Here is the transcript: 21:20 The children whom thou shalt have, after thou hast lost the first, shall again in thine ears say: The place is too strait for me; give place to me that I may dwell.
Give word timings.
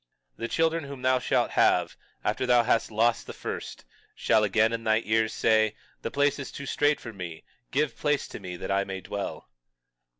21:20 0.37 0.37
The 0.37 0.47
children 0.47 0.83
whom 0.85 1.03
thou 1.03 1.19
shalt 1.19 1.51
have, 1.51 1.95
after 2.23 2.47
thou 2.47 2.63
hast 2.63 2.89
lost 2.89 3.27
the 3.27 3.33
first, 3.33 3.85
shall 4.15 4.43
again 4.43 4.73
in 4.73 4.83
thine 4.83 5.03
ears 5.05 5.31
say: 5.31 5.75
The 6.01 6.09
place 6.09 6.39
is 6.39 6.51
too 6.51 6.65
strait 6.65 6.99
for 6.99 7.13
me; 7.13 7.43
give 7.69 7.95
place 7.95 8.27
to 8.29 8.39
me 8.39 8.57
that 8.57 8.71
I 8.71 8.83
may 8.83 9.01
dwell. 9.01 9.47